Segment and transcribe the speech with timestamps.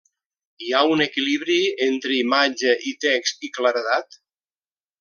[0.67, 1.57] Hi ha un equilibri
[1.89, 4.19] entre imatge i text i claredat?